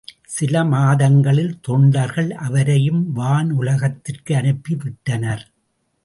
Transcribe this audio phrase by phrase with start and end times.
[0.25, 5.43] சில மாதங்களில் தொண்டர்கள் அவரையும் வானுலகத்திற்கு அனுப்பி விட்டனர்.